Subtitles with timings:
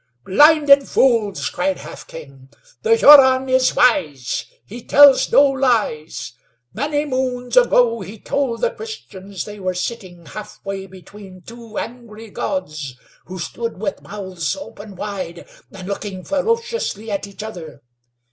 [0.25, 2.49] "Blinded fools!" cried Half King.
[2.81, 6.33] "The Huron is wise; he tells no lies.
[6.73, 12.31] Many moons ago he told the Christians they were sitting half way between two angry
[12.31, 12.95] gods,
[13.27, 17.83] who stood with mouths open wide and looking ferociously at each other.